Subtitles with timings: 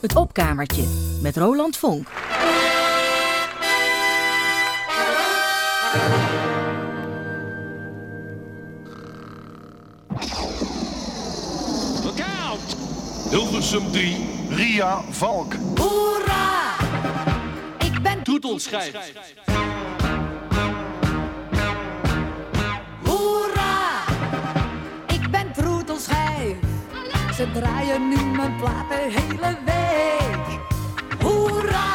[0.00, 0.84] Het opkamertje
[1.22, 2.08] met Roland Vonk.
[12.04, 12.76] Look out!
[13.30, 14.16] Hilversum 3.
[14.50, 15.54] Ria Valk.
[15.76, 16.74] Hoera!
[17.78, 18.92] Ik ben Toetelschijf.
[27.38, 30.58] Ze draaien nu mijn plaat de hele week.
[31.22, 31.94] Hoera!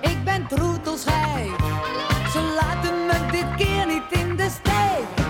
[0.00, 1.56] Ik ben troetelschijf.
[2.32, 5.26] Ze laten me dit keer niet in de steek.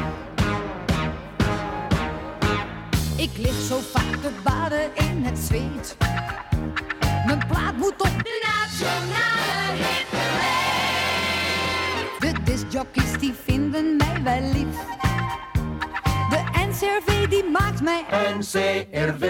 [3.16, 5.96] Ik lig zo vaak te baden in het zweet.
[7.26, 10.04] Mijn plaat moet op de nationale
[12.18, 15.08] De discjockeys die vinden mij wel lief.
[16.80, 18.04] NCRV die maakt mij
[18.36, 19.24] NCRV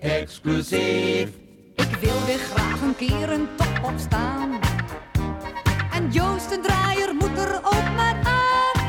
[0.00, 1.28] exclusief.
[1.74, 4.58] Ik wil weer graag een keer een top opstaan.
[5.92, 8.80] En Joost de Draaier moet er ook maar aan.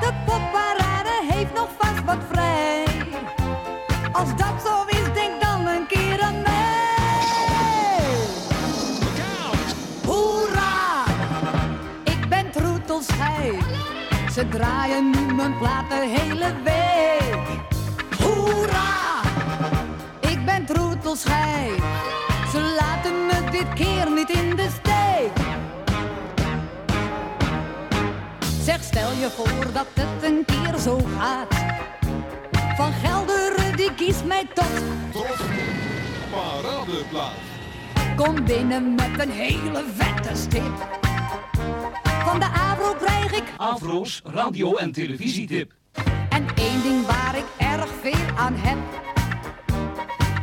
[0.00, 2.84] De popparade heeft nog vast wat vrij.
[4.12, 4.99] Als dat zo is,
[14.32, 17.38] Ze draaien nu mijn plaat de hele week.
[18.22, 19.20] Hoera!
[20.20, 21.82] Ik ben troetelschijf.
[22.52, 25.46] Ze laten me dit keer niet in de steek.
[28.62, 31.54] Zeg, stel je voor dat het een keer zo gaat.
[32.76, 34.82] Van Gelderen die kiest mij toch.
[36.30, 37.32] Paradeplaat.
[38.16, 41.09] Kom binnen met een hele vette stip.
[42.30, 45.72] Van de Avro krijg ik Afro's radio- en televisietip.
[46.28, 48.78] En één ding waar ik erg veel aan heb.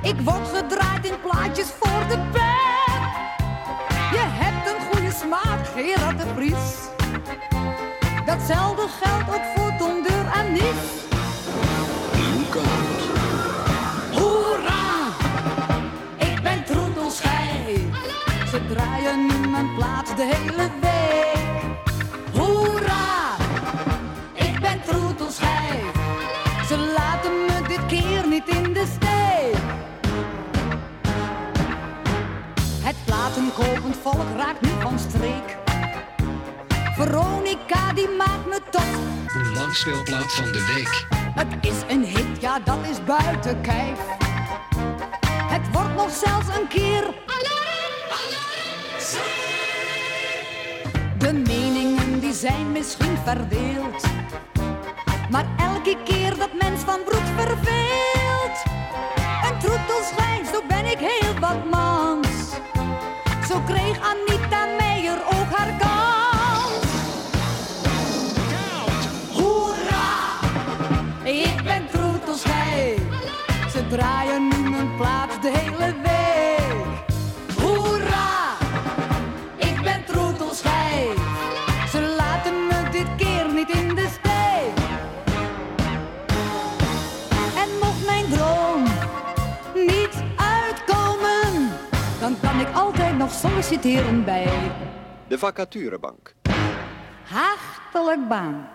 [0.02, 3.04] Ik word gedraaid in plaatjes voor de pep.
[4.12, 6.76] Je hebt een goede smaak, Gerard de Vries.
[8.26, 11.06] Datzelfde geldt ook voor Tom Deur en Nies.
[14.11, 15.08] Hoera!
[16.17, 16.66] Ik ben.
[18.52, 20.97] Ze draaien nu mijn plaats de hele week.
[34.12, 35.58] Volk raakt nu van streek.
[36.95, 38.98] Veronica die maakt me toch.
[39.34, 41.08] De langspeelplaat van de week.
[41.36, 44.00] Het is een hit, ja dat is buiten kijf.
[45.26, 47.04] Het wordt nog zelfs een keer.
[51.17, 54.04] De meningen die zijn misschien verdeeld.
[55.30, 58.58] Maar elke keer dat mens van broek verveelt.
[59.50, 61.97] Een troetelschijf, zo ben ik heel wat mans.
[63.67, 66.92] Kreeg Anita Meijer ook haar kans.
[69.32, 70.10] Hoera!
[71.23, 73.00] Ik ben troetelschijf.
[73.72, 74.57] Ze draaien
[93.82, 94.48] solliciteren bij
[95.27, 96.33] De vacaturebank.
[97.23, 98.65] Hartelijk Bank.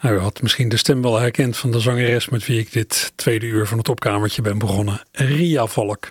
[0.00, 3.12] Nou, u had misschien de stem wel herkend van de zangeres met wie ik dit
[3.14, 5.02] tweede uur van het opkamertje ben begonnen.
[5.12, 6.10] Ria Valk.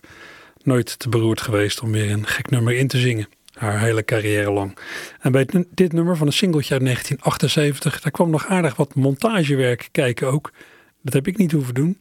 [0.64, 3.28] Nooit te beroerd geweest om weer een gek nummer in te zingen.
[3.54, 4.78] Haar hele carrière lang.
[5.20, 8.96] En bij dit- dit nummer van een singeltje uit 1978, daar kwam nog aardig wat
[8.96, 10.52] montagewerk kijken ook.
[11.02, 11.98] Dat heb ik niet hoeven doen.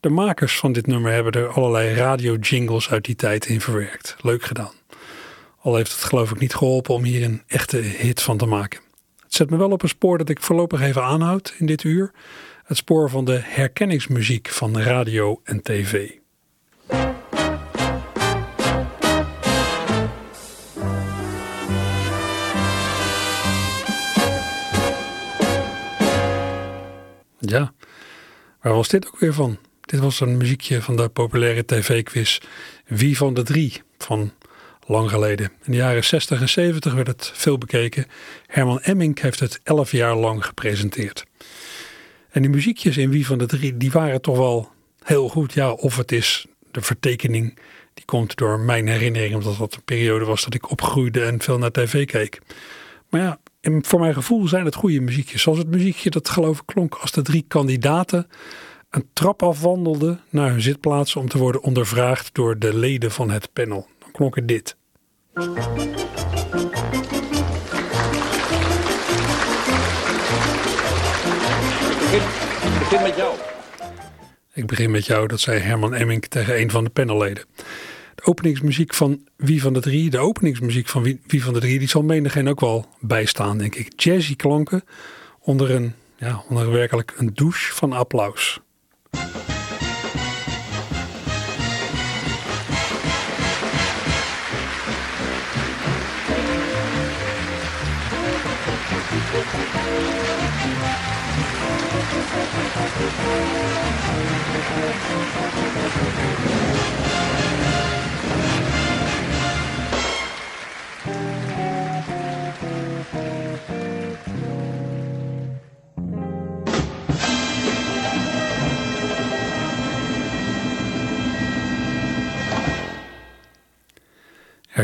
[0.00, 4.16] De makers van dit nummer hebben er allerlei radio-jingles uit die tijd in verwerkt.
[4.20, 4.72] Leuk gedaan.
[5.60, 8.80] Al heeft het geloof ik niet geholpen om hier een echte hit van te maken.
[9.22, 12.12] Het zet me wel op een spoor dat ik voorlopig even aanhoud in dit uur.
[12.64, 16.10] Het spoor van de herkenningsmuziek van radio en tv.
[27.38, 27.72] Ja,
[28.60, 29.58] waar was dit ook weer van?
[29.88, 32.38] Dit was een muziekje van de populaire tv-quiz
[32.86, 34.32] Wie van de Drie van
[34.86, 35.52] lang geleden.
[35.64, 38.06] In de jaren 60 en 70 werd het veel bekeken.
[38.46, 41.24] Herman Emmink heeft het elf jaar lang gepresenteerd.
[42.30, 44.70] En die muziekjes in Wie van de Drie, die waren toch wel
[45.02, 45.52] heel goed.
[45.52, 47.58] Ja, of het is de vertekening,
[47.94, 51.58] die komt door mijn herinnering, omdat dat een periode was dat ik opgroeide en veel
[51.58, 52.40] naar tv keek.
[53.08, 55.42] Maar ja, voor mijn gevoel zijn het goede muziekjes.
[55.42, 58.26] Zoals het muziekje dat geloof ik klonk als de drie kandidaten
[58.90, 63.52] een trap afwandelde naar hun zitplaats om te worden ondervraagd door de leden van het
[63.52, 63.86] panel.
[63.98, 64.76] Dan klonk het dit.
[72.62, 73.36] Ik begin met jou.
[74.52, 77.44] Ik begin met jou, dat zei Herman Emmink tegen een van de panelleden.
[78.14, 81.78] De openingsmuziek van Wie van de Drie, de openingsmuziek van Wie, Wie van de Drie,
[81.78, 84.00] die zal menigeen ook wel bijstaan, denk ik.
[84.00, 84.84] Jazzy klanken
[85.40, 88.60] onder een, ja, onder werkelijk een douche van applaus.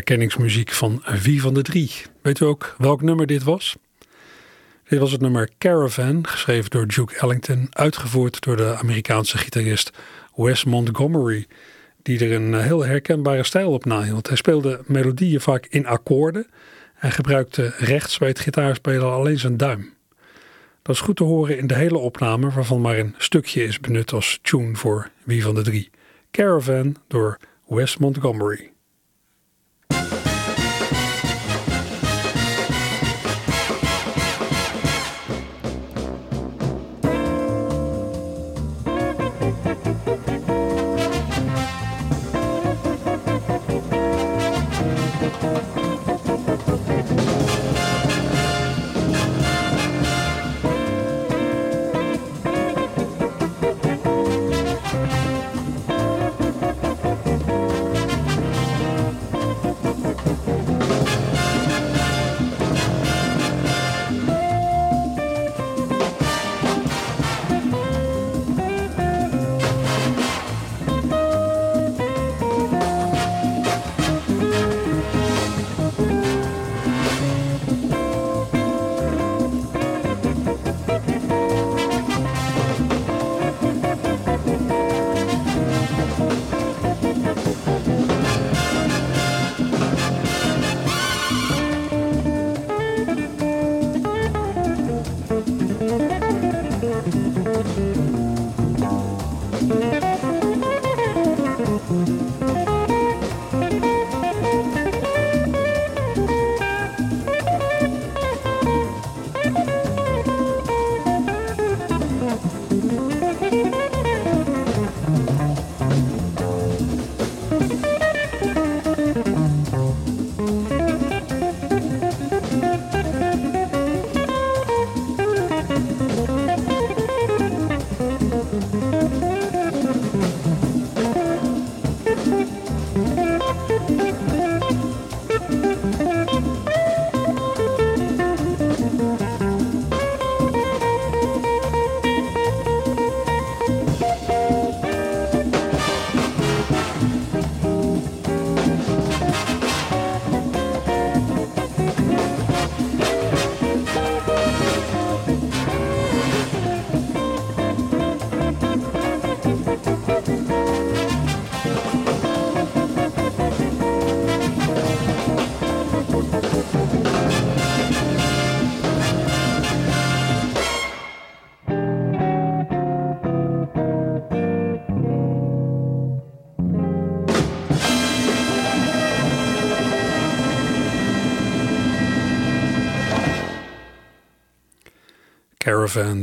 [0.04, 1.90] Herkenningsmuziek van Wie van de Drie.
[2.22, 3.76] Weet u ook welk nummer dit was?
[4.88, 9.90] Dit was het nummer Caravan, geschreven door Duke Ellington, uitgevoerd door de Amerikaanse gitarist
[10.34, 11.46] Wes Montgomery,
[12.02, 14.26] die er een heel herkenbare stijl op nahield.
[14.26, 16.46] Hij speelde melodieën vaak in akkoorden
[16.98, 19.94] en gebruikte rechts bij het gitaarspelen alleen zijn duim.
[20.82, 24.12] Dat is goed te horen in de hele opname, waarvan maar een stukje is benut
[24.12, 25.90] als tune voor Wie van de Drie.
[26.30, 28.73] Caravan door Wes Montgomery.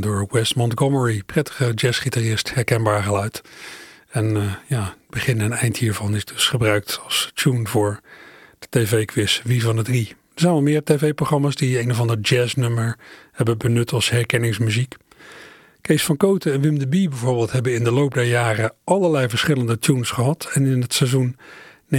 [0.00, 1.22] Door Wes Montgomery.
[1.26, 3.42] Prettige jazzgitarist, herkenbaar geluid.
[4.10, 8.00] En uh, ja, begin en eind hiervan is dus gebruikt als tune voor
[8.58, 10.08] de tv-quiz Wie van de Drie.
[10.08, 12.98] Er zijn wel meer tv-programma's die een of ander jazznummer
[13.32, 14.96] hebben benut als herkenningsmuziek.
[15.80, 19.28] Kees van Koten en Wim de Bie bijvoorbeeld hebben in de loop der jaren allerlei
[19.28, 20.50] verschillende tunes gehad.
[20.52, 21.36] En in het seizoen
[21.94, 21.96] 1982-1983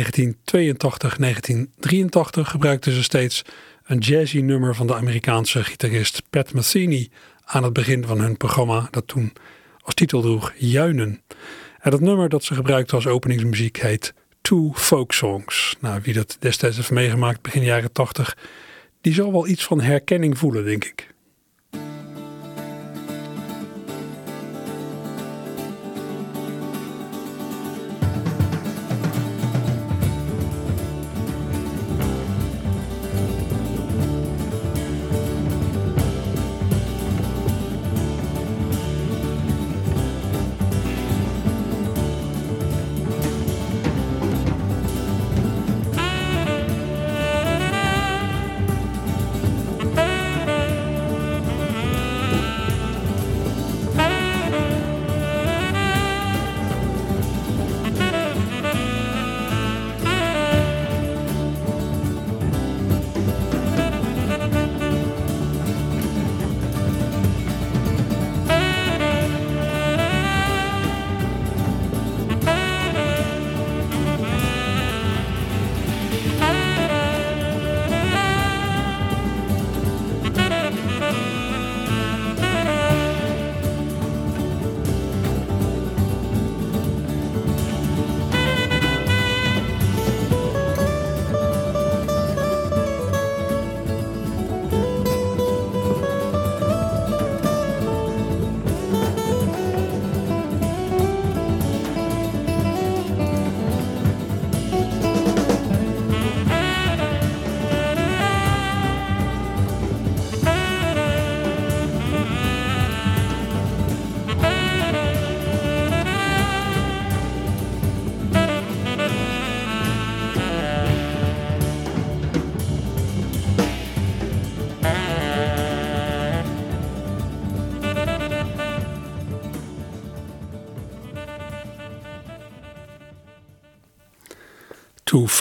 [2.41, 3.43] gebruikten ze steeds
[3.83, 7.09] een jazzy nummer van de Amerikaanse gitarist Pat Metheny
[7.45, 9.33] aan het begin van hun programma, dat toen
[9.81, 11.21] als titel droeg Juinen.
[11.79, 15.75] En dat nummer dat ze gebruikte als openingsmuziek heet Two Folk Songs.
[15.79, 18.37] Nou, wie dat destijds heeft meegemaakt, begin jaren 80,
[19.01, 21.12] die zal wel iets van herkenning voelen, denk ik.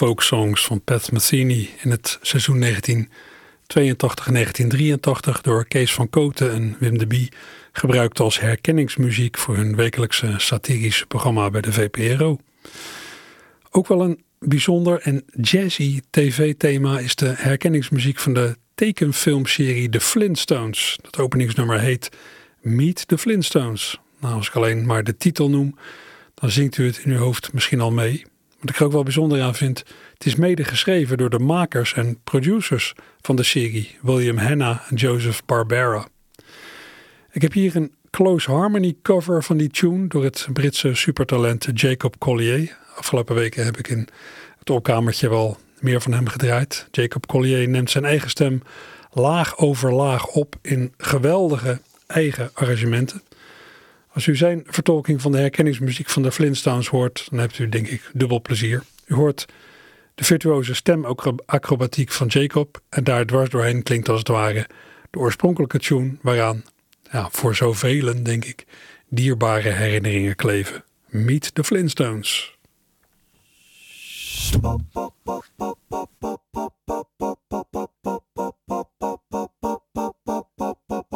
[0.03, 2.67] Folk Songs van Pat Metheny in het seizoen 1982-1983
[5.41, 7.31] door Kees van Koten en Wim de Bie
[7.71, 12.39] gebruikt als herkenningsmuziek voor hun wekelijkse satirische programma bij de VPRO.
[13.71, 20.99] Ook wel een bijzonder en jazzy tv-thema is de herkenningsmuziek van de tekenfilmserie The Flintstones.
[21.01, 22.09] Dat openingsnummer heet
[22.61, 23.99] Meet the Flintstones.
[24.19, 25.77] Nou, als ik alleen maar de titel noem,
[26.33, 28.23] dan zingt u het in uw hoofd misschien al mee.
[28.63, 31.93] Wat ik er ook wel bijzonder aan vind, het is mede geschreven door de makers
[31.93, 36.07] en producers van de serie, William Hanna en Joseph Barbera.
[37.31, 42.17] Ik heb hier een close harmony cover van die tune door het Britse supertalent Jacob
[42.17, 42.77] Collier.
[42.95, 44.07] Afgelopen weken heb ik in
[44.59, 46.87] het opkamertje wel meer van hem gedraaid.
[46.91, 48.61] Jacob Collier neemt zijn eigen stem
[49.11, 53.21] laag over laag op in geweldige eigen arrangementen.
[54.13, 57.87] Als u zijn vertolking van de herkenningsmuziek van de Flintstones hoort, dan hebt u denk
[57.87, 58.83] ik dubbel plezier.
[59.05, 59.45] U hoort
[60.15, 64.67] de virtuoze stemacrobatiek van Jacob en daar dwars doorheen klinkt als het ware
[65.09, 66.63] de oorspronkelijke tune waaraan
[67.11, 68.65] ja, voor zoveel, denk ik,
[69.09, 70.83] dierbare herinneringen kleven.
[71.07, 72.57] Meet the Flintstones.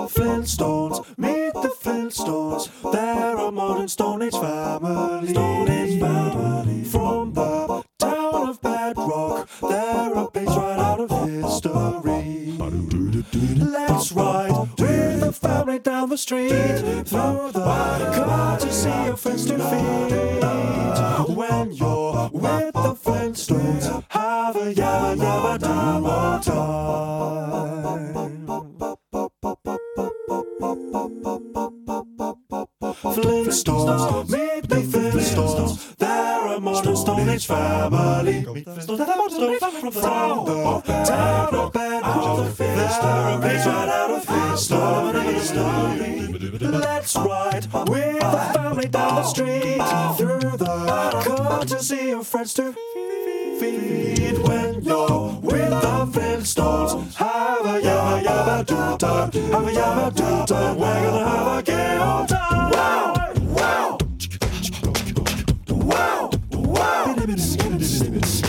[0.10, 1.00] Flintstones,
[2.10, 2.92] the Flintstones.
[2.92, 5.30] They're a modern Stone Age family.
[5.30, 6.84] Stone Age family.
[6.84, 12.56] From the town of Bedrock, they're a page right out of history.
[13.56, 21.36] Let's ride with the family down the street through the courtesy of friends to feed.
[21.36, 27.67] When you're with the Flintstones, have a yabba yabba dabba time.
[33.48, 35.96] Flintstones, meet the Flintstones.
[35.96, 38.44] They're a modern Stone Age family.
[38.44, 40.02] Flintstones, they're a modern Stone Age family.
[40.02, 45.58] From the town of Bedrock, they're a page right out of history.
[46.68, 49.82] Let's ride with the family down the street
[50.18, 52.74] through the courtesy of friends to
[53.60, 57.16] feed when you're with the Flintstones.
[57.16, 59.32] Have a yabba yabba do time.
[59.32, 60.78] Have a yabba do time.
[60.78, 62.72] We're gonna have a gay old time.
[62.72, 63.14] Wow,
[67.98, 68.47] Just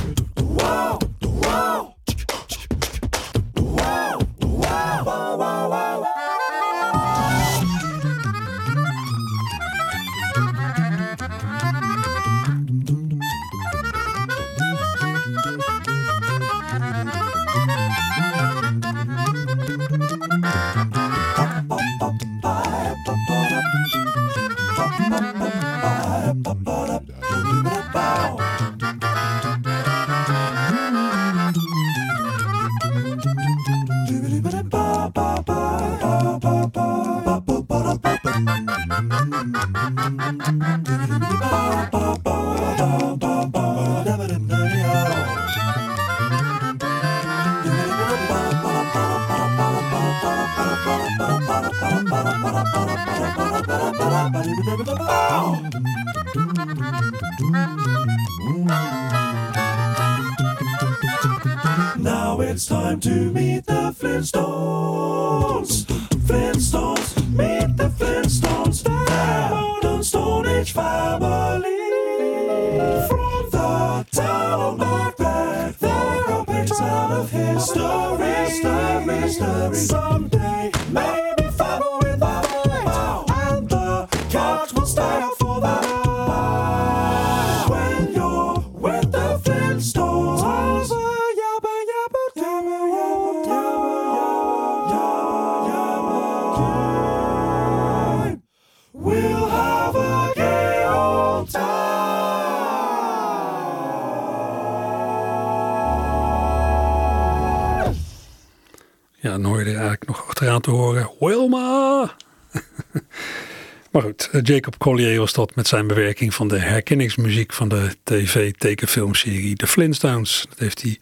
[114.49, 120.47] Jacob Collier was dat met zijn bewerking van de herkenningsmuziek van de tv-tekenfilmserie The Flintstones.
[120.49, 120.99] Dat heeft hij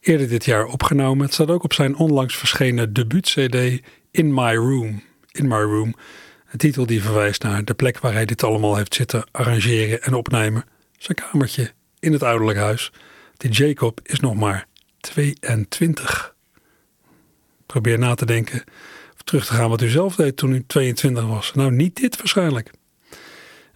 [0.00, 1.24] eerder dit jaar opgenomen.
[1.24, 5.02] Het staat ook op zijn onlangs verschenen debuut-cd In My Room.
[5.32, 5.94] In My Room.
[6.50, 10.14] Een titel die verwijst naar de plek waar hij dit allemaal heeft zitten arrangeren en
[10.14, 10.64] opnemen.
[10.98, 12.92] Zijn kamertje in het ouderlijk huis.
[13.36, 14.66] Die Jacob is nog maar
[15.00, 16.34] 22.
[17.66, 18.64] Probeer na te denken
[19.14, 21.54] of terug te gaan wat u zelf deed toen u 22 was.
[21.54, 22.70] Nou, niet dit waarschijnlijk.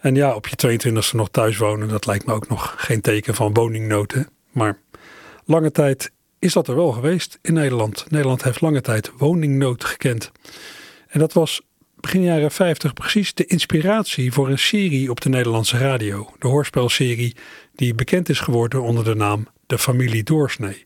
[0.04, 3.34] En ja, op je 22e nog thuis wonen, dat lijkt me ook nog geen teken
[3.34, 4.12] van woningnood.
[4.12, 4.20] hè?
[4.50, 4.78] Maar
[5.44, 8.06] lange tijd is dat er wel geweest in Nederland.
[8.08, 10.32] Nederland heeft lange tijd woningnood gekend.
[11.08, 11.60] En dat was
[12.00, 16.30] begin jaren 50 precies de inspiratie voor een serie op de Nederlandse radio.
[16.38, 17.36] De hoorspelserie
[17.74, 20.84] die bekend is geworden onder de naam De Familie Doorsnee.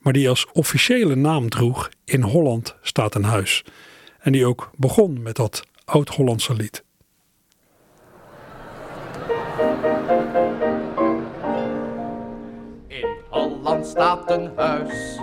[0.00, 3.64] Maar die als officiële naam droeg In Holland staat een huis.
[4.18, 6.84] En die ook begon met dat oud-Hollandse lied.
[13.62, 15.18] Holland staat een huis.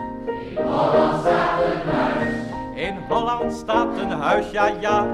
[0.45, 2.35] In Holland staat een huis.
[2.75, 5.05] In Holland staat een huis, ja ja.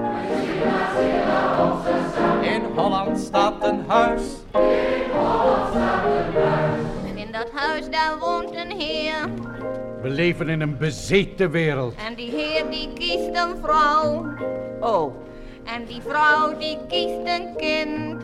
[2.41, 4.21] In Holland staat een huis.
[7.05, 9.29] En in dat huis daar woont een heer.
[10.01, 11.95] We leven in een bezeten wereld.
[12.07, 14.25] En die heer die kiest een vrouw.
[14.79, 15.13] Oh.
[15.63, 18.21] En die vrouw die kiest een kind.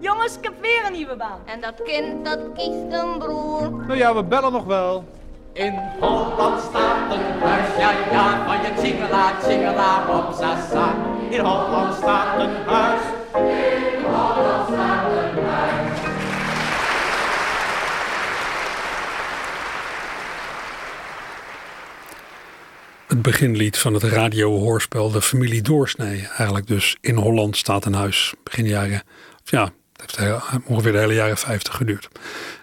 [0.00, 1.40] Jongens, ik heb weer een nieuwe baan.
[1.44, 3.70] En dat kind dat kiest een broer.
[3.70, 5.04] Nou ja, we bellen nog wel.
[5.52, 8.46] In Holland staat een huis, ja ja.
[8.46, 10.94] Van je tsingela, tsingela, op sasa.
[11.30, 13.00] In Holland staat een huis.
[13.34, 15.98] In Holland staat een huis.
[23.06, 26.28] Het beginlied van het radiohoorspel De Familie Doorsnee.
[26.36, 28.34] Eigenlijk dus in Holland staat een huis.
[28.42, 29.02] Begin jaren,
[29.44, 32.08] ja, het heeft ongeveer de hele jaren 50 geduurd.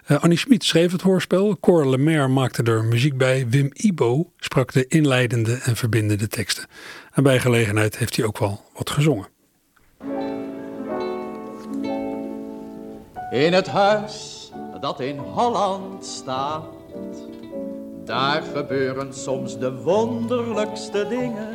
[0.04, 1.58] Eh, Annie Schmid schreef het hoorspel.
[1.60, 3.48] Cor Lemaire maakte er muziek bij.
[3.48, 6.66] Wim Ibo sprak de inleidende en verbindende teksten.
[7.12, 9.28] En bij gelegenheid heeft hij ook wel wat gezongen.
[13.30, 16.64] In het huis dat in Holland staat,
[18.04, 21.48] daar gebeuren soms de wonderlijkste dingen.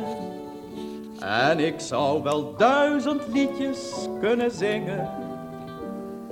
[1.20, 5.23] En ik zou wel duizend liedjes kunnen zingen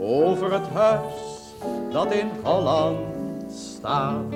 [0.03, 1.13] over het huis
[1.93, 4.35] dat in Holland staat.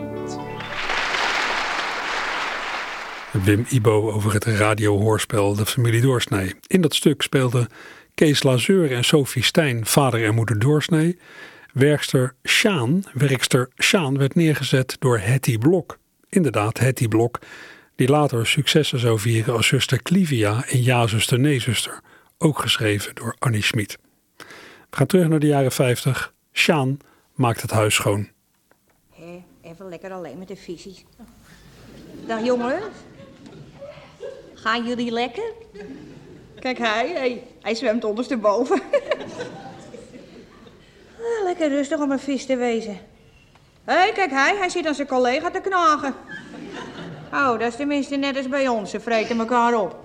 [3.33, 6.55] Wim Ibo over het radiohoorspel De Familie Doorsnee.
[6.67, 7.69] In dat stuk speelden
[8.15, 11.19] Kees Lazeur en Sophie Stijn vader en moeder Doorsnee.
[11.73, 15.99] Werkster Sjaan, werkster Sjaan werd neergezet door Hetty Blok.
[16.29, 17.39] Inderdaad, Hetty Blok,
[17.97, 22.01] die later successen zou vieren als zuster Clivia en Ja, zuster, nee, zuster.
[22.39, 23.99] Ook geschreven door Annie Schmid.
[24.97, 26.33] Gaan terug naar de jaren 50.
[26.53, 26.99] Sjaan
[27.35, 28.29] maakt het huis schoon.
[29.63, 31.05] Even lekker alleen met de visies.
[32.27, 32.85] Dag jongens.
[34.55, 35.53] Gaan jullie lekker?
[36.61, 38.83] Kijk, hij, hij, hij zwemt ondersteboven.
[41.19, 42.99] Ah, lekker rustig om een vis te wezen.
[43.85, 46.15] Hé, kijk, hij, hij zit aan zijn collega te knagen.
[47.33, 48.91] Oh, dat is tenminste net als bij ons.
[48.91, 49.97] Ze vreten elkaar op.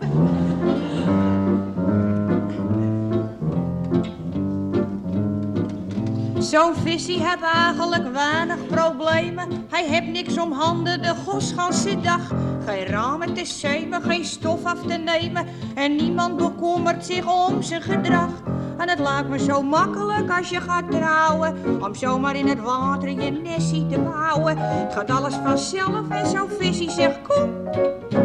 [6.42, 9.66] Zo'n visie heeft eigenlijk weinig problemen.
[9.70, 12.32] Hij heeft niks om handen de gosganse dag.
[12.66, 15.48] Geen ramen te zeemen, geen stof af te nemen.
[15.76, 18.30] En niemand bekommert zich om zijn gedrag.
[18.78, 21.82] En het lijkt me zo makkelijk als je gaat trouwen.
[21.82, 24.58] Om zomaar in het water je nessie te bouwen.
[24.58, 27.50] Het gaat alles vanzelf en zo'n visie zegt kom.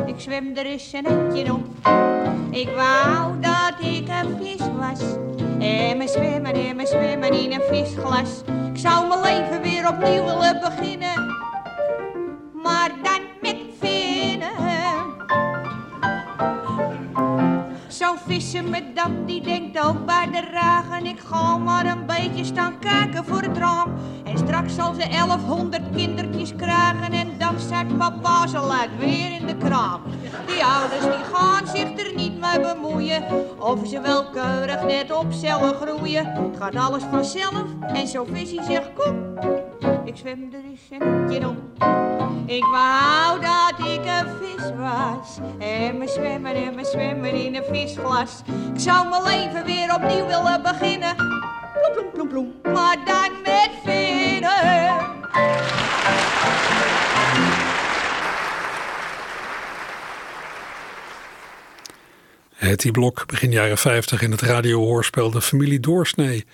[0.06, 1.64] Ik zwem er eens een eentje om.
[2.50, 5.00] Ik wou dat ik een vis was.
[5.66, 8.42] En me zwemmen en me zwemmen in een visglas.
[8.72, 11.34] Ik zou mijn leven weer opnieuw willen beginnen.
[12.62, 14.50] Maar dan met vinnen.
[17.88, 21.06] Zo'n vissen met dat die denkt ook bij de ragen.
[21.06, 23.94] Ik ga maar een beetje staan kijken voor het raam.
[24.24, 27.12] En straks zal ze 1100 kindertjes krijgen.
[27.12, 30.00] En dan zet papa ze laat weer in de kraam.
[30.46, 33.24] Die ouders die gaan zich er niet mee bemoeien.
[33.58, 36.26] Of ze wel keurig net op cellen groeien.
[36.26, 37.64] Het gaat alles vanzelf.
[37.80, 39.38] En zo'n visie zegt kom.
[40.04, 41.56] Ik zwem er eens een om.
[42.46, 45.38] Ik wou dat ik een vis was.
[45.58, 48.42] En me zwemmen en me zwemmen in een visglas.
[48.74, 51.16] Ik zou mijn leven weer opnieuw willen beginnen.
[51.16, 52.74] Ploem, ploem, ploem, ploem.
[52.74, 55.15] Maar dan met vinnen.
[62.66, 66.44] Hetty Blok, begin jaren 50 in het radiohoorspel De Familie Doorsnee.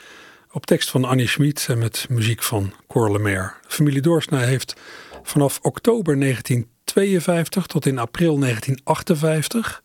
[0.51, 3.53] Op tekst van Annie Schmid en met muziek van Cor Lemaire.
[3.67, 4.75] Familie Doorsnee heeft
[5.23, 9.83] vanaf oktober 1952 tot in april 1958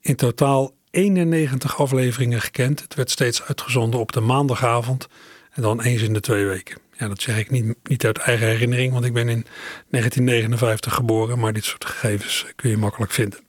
[0.00, 2.80] in totaal 91 afleveringen gekend.
[2.80, 5.08] Het werd steeds uitgezonden op de maandagavond
[5.50, 6.78] en dan eens in de twee weken.
[6.98, 9.46] Ja, dat zeg ik niet, niet uit eigen herinnering, want ik ben in
[9.90, 13.47] 1959 geboren, maar dit soort gegevens kun je makkelijk vinden.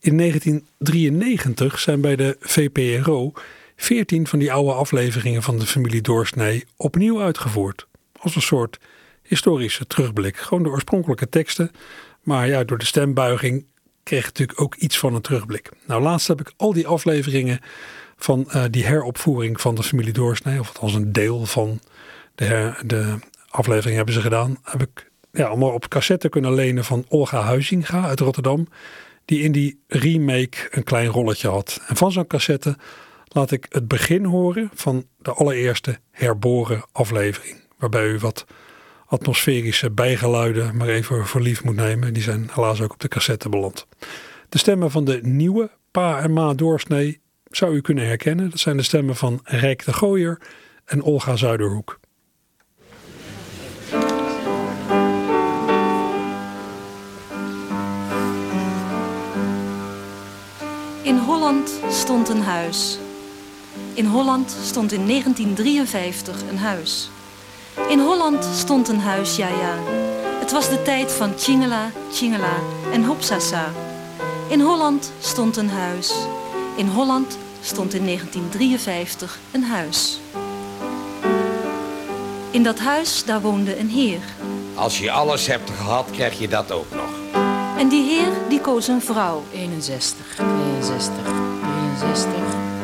[0.00, 3.32] In 1993 zijn bij de VPRO
[3.76, 7.86] 14 van die oude afleveringen van de familie Doorsnee opnieuw uitgevoerd.
[8.20, 8.78] Als een soort
[9.22, 10.36] historische terugblik.
[10.36, 11.70] Gewoon de oorspronkelijke teksten.
[12.22, 13.66] Maar ja, door de stembuiging
[14.02, 15.70] kreeg het natuurlijk ook iets van een terugblik.
[15.86, 17.60] Nou, laatst heb ik al die afleveringen
[18.16, 21.80] van eh, die heropvoering van de familie Doorsnee, of althans een deel van
[22.34, 27.04] de, de aflevering hebben ze gedaan, heb ik ja, allemaal op cassette kunnen lenen van
[27.08, 28.68] Olga Huizinga uit Rotterdam,
[29.24, 31.80] die in die remake een klein rolletje had.
[31.86, 32.76] En van zo'n cassette
[33.28, 38.46] laat ik het begin horen van de allereerste herboren aflevering, waarbij u wat
[39.06, 42.12] atmosferische bijgeluiden maar even voor lief moet nemen.
[42.12, 43.86] Die zijn helaas ook op de cassette beland.
[44.48, 48.50] De stemmen van de nieuwe Pa en Ma Doorsnee zou u kunnen herkennen.
[48.50, 50.40] Dat zijn de stemmen van Rijk de Gooier
[50.84, 52.00] en Olga Zuiderhoek.
[61.34, 62.98] Holland stond een huis.
[63.94, 67.10] In Holland stond in 1953 een huis.
[67.88, 69.78] In Holland stond een huis, ja ja.
[70.40, 72.56] Het was de tijd van Tjingela, Tjingela
[72.92, 73.72] en Hopsasa.
[74.48, 76.14] In Holland stond een huis.
[76.76, 80.20] In Holland stond in 1953 een huis.
[82.50, 84.22] In dat huis, daar woonde een heer.
[84.74, 87.42] Als je alles hebt gehad, krijg je dat ook nog.
[87.78, 89.42] En die heer, die koos een vrouw.
[89.52, 90.53] 61,
[90.84, 91.24] 62,
[91.98, 92.32] 63,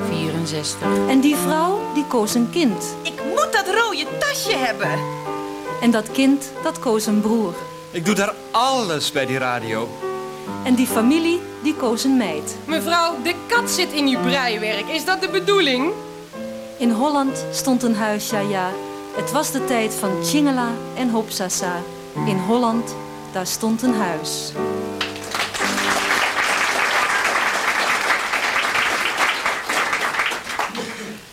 [0.08, 0.88] 64.
[1.08, 2.84] En die vrouw, die koos een kind.
[3.02, 4.90] Ik moet dat rode tasje hebben.
[5.80, 7.54] En dat kind, dat koos een broer.
[7.90, 9.88] Ik doe daar alles bij die radio.
[10.64, 12.56] En die familie, die koos een meid.
[12.64, 14.88] Mevrouw, de kat zit in uw breiwerk.
[14.88, 15.92] Is dat de bedoeling?
[16.76, 18.70] In Holland stond een huis, ja ja.
[19.16, 21.82] Het was de tijd van Tjingela en Hopsasa.
[22.26, 22.94] In Holland,
[23.32, 24.52] daar stond een huis.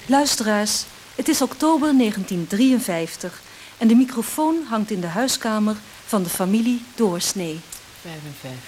[0.10, 0.84] Luisteraars,
[1.16, 3.42] het is oktober 1953
[3.78, 7.60] en de microfoon hangt in de huiskamer van de familie Doorsnee.
[8.02, 8.60] 55,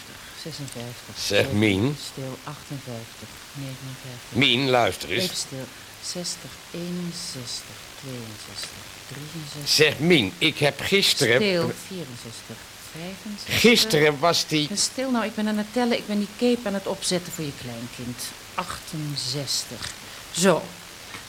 [0.42, 0.94] 56.
[1.18, 1.96] Zeg, stil, Mien.
[2.12, 4.38] Stil, 58, 59.
[4.38, 5.24] Mien, luister eens.
[5.24, 5.66] Even stil.
[6.04, 7.64] 60, 61,
[8.02, 8.70] 62,
[9.08, 9.70] 63.
[9.70, 11.36] Zeg, Mien, ik heb gisteren...
[11.36, 12.56] Stil, 64,
[12.92, 13.60] 65.
[13.60, 14.68] Gisteren was die...
[14.70, 15.98] En Stil nou, ik ben aan het tellen.
[15.98, 18.24] Ik ben die cape aan het opzetten voor je kleinkind.
[18.56, 19.92] 68.
[20.32, 20.62] Zo,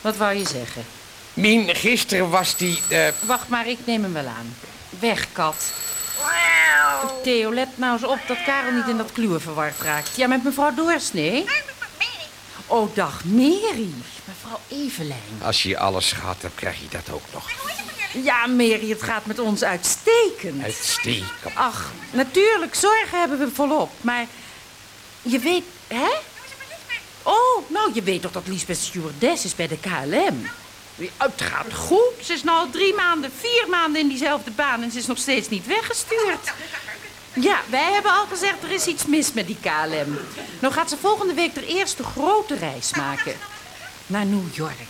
[0.00, 0.84] wat wou je zeggen?
[1.34, 2.80] Mien, gisteren was die...
[2.88, 4.56] eh, Wacht maar, ik neem hem wel aan.
[4.98, 5.72] Weg, kat.
[7.22, 10.16] Theo, let nou eens op dat Karel niet in dat kluwen verward raakt.
[10.16, 11.44] Ja, met mevrouw Doorsnee?
[12.66, 13.88] Oh, dag, Mary.
[14.24, 15.40] Mevrouw Evelijn.
[15.42, 17.50] Als je alles gehad hebt, krijg je dat ook nog.
[18.12, 20.62] Ja, Mary, het gaat met ons uitstekend.
[20.62, 21.54] Uitstekend.
[21.54, 23.90] Ach, natuurlijk, zorgen hebben we volop.
[24.00, 24.26] Maar
[25.22, 26.08] je weet, hè?
[27.22, 30.46] Oh, nou, je weet toch dat Lisbeth stewardess is bij de KLM?
[31.16, 32.12] Het gaat goed.
[32.22, 34.83] Ze is nu al drie maanden, vier maanden in diezelfde baan...
[34.83, 36.52] en ze is nog steeds niet weggestuurd.
[37.35, 40.18] Ja, wij hebben al gezegd, er is iets mis met die KLM.
[40.61, 43.33] Nou gaat ze volgende week de eerste grote reis maken.
[44.06, 44.88] Naar New York.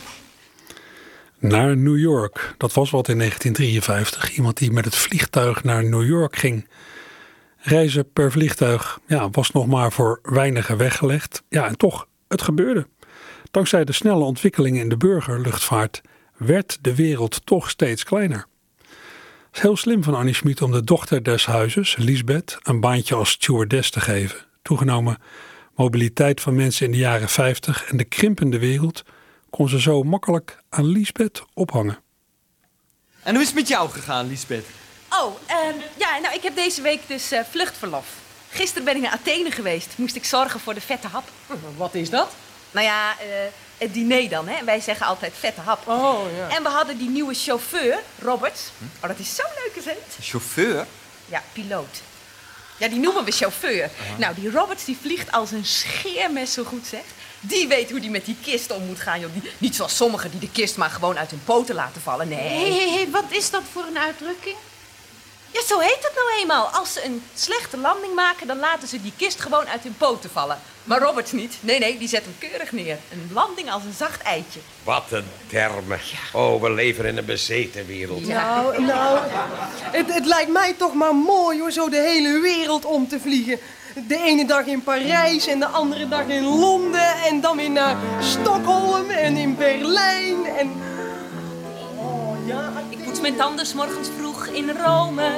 [1.38, 2.54] Naar New York.
[2.58, 4.36] Dat was wat in 1953.
[4.36, 6.68] Iemand die met het vliegtuig naar New York ging.
[7.56, 11.42] Reizen per vliegtuig ja, was nog maar voor weinigen weggelegd.
[11.48, 12.86] Ja, en toch, het gebeurde.
[13.50, 16.00] Dankzij de snelle ontwikkelingen in de burgerluchtvaart
[16.36, 18.46] werd de wereld toch steeds kleiner.
[18.78, 23.14] Het is heel slim van Annie Schmid om de dochter des huizes, Lisbeth, een baantje
[23.14, 24.38] als stewardess te geven.
[24.62, 25.18] Toegenomen
[25.74, 29.02] mobiliteit van mensen in de jaren 50 en de krimpende wereld
[29.50, 31.98] kon ze zo makkelijk aan Lisbeth ophangen.
[33.22, 34.64] En hoe is het met jou gegaan, Lisbeth?
[35.10, 38.29] Oh, ehm, ja, nou, ik heb deze week dus eh, vluchtverlof.
[38.50, 39.88] Gisteren ben ik naar Athene geweest.
[39.96, 41.28] Moest ik zorgen voor de vette hap.
[41.76, 42.30] Wat is dat?
[42.70, 43.26] Nou ja, eh,
[43.78, 44.64] het diner dan, hè.
[44.64, 45.88] Wij zeggen altijd vette hap.
[45.88, 46.56] Oh, ja.
[46.56, 48.60] En we hadden die nieuwe chauffeur, Robert.
[49.00, 50.26] Oh, dat is zo'n leuke vent.
[50.26, 50.86] Chauffeur?
[51.26, 52.00] Ja, piloot.
[52.76, 53.90] Ja, die noemen we chauffeur.
[54.16, 57.00] Nou, die Roberts die vliegt als een scheermes zo goed, zeg.
[57.40, 59.32] Die weet hoe die met die kist om moet gaan, joh.
[59.32, 62.38] Die, niet zoals sommigen die de kist maar gewoon uit hun poten laten vallen, nee.
[62.38, 64.56] Hé, hé, hé, wat is dat voor een uitdrukking?
[65.50, 66.66] Ja, zo heet het nou eenmaal.
[66.66, 70.30] Als ze een slechte landing maken, dan laten ze die kist gewoon uit hun poten
[70.30, 70.58] vallen.
[70.84, 71.56] Maar Roberts niet.
[71.60, 72.98] Nee, nee, die zet hem keurig neer.
[73.12, 74.60] Een landing als een zacht eitje.
[74.84, 76.00] Wat een termen.
[76.32, 78.26] Oh, we leven in een bezeten wereld.
[78.26, 79.18] Nou, nou,
[79.82, 83.58] het, het lijkt mij toch maar mooi hoor, zo de hele wereld om te vliegen.
[83.94, 87.96] De ene dag in Parijs en de andere dag in Londen en dan weer naar
[88.20, 90.72] Stockholm en in Berlijn en...
[91.96, 95.30] Oh ja, Ik poets mijn tanden morgens vroeg in Rome.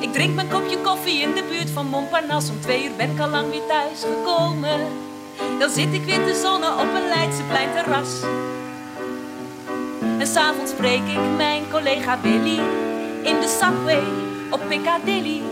[0.00, 2.52] Ik drink mijn kopje koffie in de buurt van Montparnasse.
[2.52, 4.80] Om twee uur ben ik al lang weer thuis gekomen.
[5.58, 8.22] Dan zit ik weer te zonnen op een Leidseplein terras.
[10.18, 12.60] En s'avonds spreek ik mijn collega Willy.
[13.22, 14.02] in de subway
[14.50, 15.42] op Piccadilly.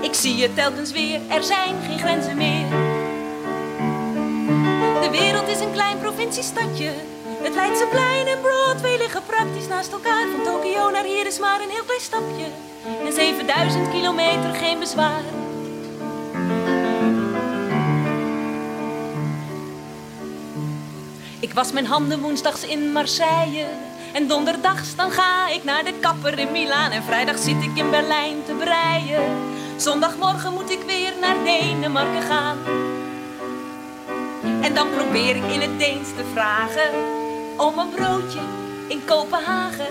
[0.00, 2.68] Ik zie het telkens weer, er zijn geen grenzen meer.
[5.00, 6.90] De wereld is een klein provinciestadje.
[7.42, 10.26] Het Leidseplein en Broadway liggen praktisch naast elkaar.
[10.30, 12.46] Van Tokio naar hier is maar een heel klein stapje.
[13.04, 15.22] En 7000 kilometer geen bezwaar.
[21.40, 23.66] Ik was mijn handen woensdags in Marseille.
[24.12, 26.90] En donderdags dan ga ik naar de kapper in Milaan.
[26.90, 29.22] En vrijdag zit ik in Berlijn te breien.
[29.76, 32.58] Zondagmorgen moet ik weer naar Denemarken gaan.
[34.62, 37.11] En dan probeer ik in het Deens te vragen
[37.62, 38.40] om een broodje
[38.88, 39.86] in Kopenhagen.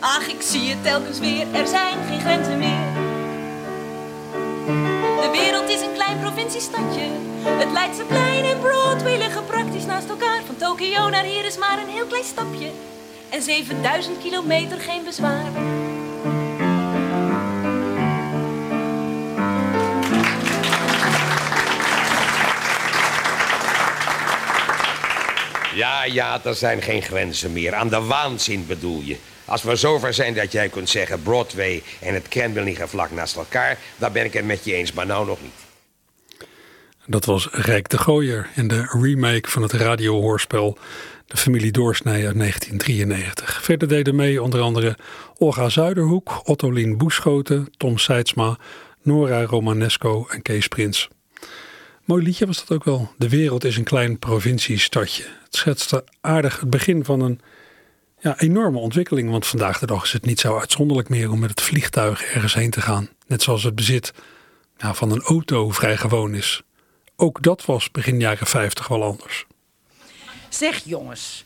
[0.00, 2.92] Ach, ik zie het telkens weer, er zijn geen grenzen meer.
[5.22, 7.08] De wereld is een klein provinciestadje.
[7.42, 10.42] Het Leidseplein en Broadway liggen praktisch naast elkaar.
[10.46, 12.70] Van Tokio naar hier is maar een heel klein stapje.
[13.28, 15.52] En 7000 kilometer geen bezwaar.
[25.74, 27.74] Ja, ja, er zijn geen grenzen meer.
[27.74, 29.16] Aan de waanzin bedoel je.
[29.44, 33.36] Als we zover zijn dat jij kunt zeggen Broadway en het Kremlin liggen vlak naast
[33.36, 35.52] elkaar, dan ben ik het met je eens, maar nou nog niet.
[37.06, 40.78] Dat was Rijk de Gooier in de remake van het radiohoorspel
[41.26, 43.62] De Familie Doorsnij uit 1993.
[43.62, 44.98] Verder deden mee onder andere
[45.38, 48.58] Olga Zuiderhoek, Ottolien Boeschoten, Tom Seidsma,
[49.02, 51.08] Nora Romanesco en Kees Prins.
[52.04, 53.12] Mooi liedje was dat ook wel.
[53.18, 55.22] De wereld is een klein provinciestadje.
[55.22, 57.40] Het schetste aardig het begin van een
[58.18, 59.30] ja, enorme ontwikkeling.
[59.30, 62.54] Want vandaag de dag is het niet zo uitzonderlijk meer om met het vliegtuig ergens
[62.54, 63.08] heen te gaan.
[63.26, 64.12] Net zoals het bezit
[64.76, 66.62] ja, van een auto vrij gewoon is.
[67.16, 69.46] Ook dat was begin jaren 50 wel anders.
[70.48, 71.44] Zeg jongens,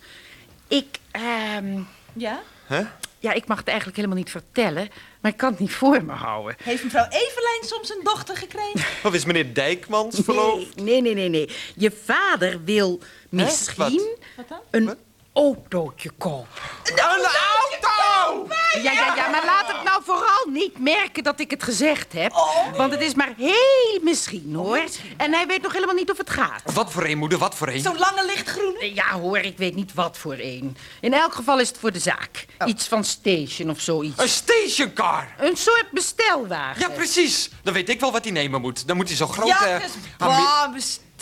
[0.69, 1.81] ik, ehm,
[2.13, 2.43] Ja?
[2.67, 2.83] Hè?
[3.19, 4.89] Ja, ik mag het eigenlijk helemaal niet vertellen,
[5.21, 6.57] maar ik kan het niet voor me houden.
[6.63, 8.81] Heeft mevrouw Evelijn soms een dochter gekregen?
[9.09, 10.77] Of is meneer Dijkmans verloofd?
[10.77, 11.51] Nee, nee, nee, nee.
[11.77, 14.17] Je vader wil misschien
[14.71, 14.97] een
[15.39, 16.49] autootje kopen.
[16.85, 18.49] Een auto!
[18.83, 22.33] Ja, ja, ja, maar laat het nou vooral niet merken dat ik het gezegd heb.
[22.77, 24.81] Want het is maar heel misschien, hoor.
[25.17, 26.63] En hij weet nog helemaal niet of het gaat.
[26.75, 27.81] Wat voor een, moeder, wat voor een?
[27.81, 28.95] Zo'n lange lichtgroene?
[28.95, 30.77] Ja, hoor, ik weet niet wat voor een.
[31.01, 32.47] In elk geval is het voor de zaak.
[32.67, 34.23] Iets van station of zoiets.
[34.23, 35.35] Een stationcar!
[35.39, 36.81] Een soort bestelwagen.
[36.81, 37.51] Ja, precies.
[37.63, 38.87] Dan weet ik wel wat hij nemen moet.
[38.87, 39.49] Dan moet hij zo'n grote...
[39.49, 40.73] Ja, dus bah,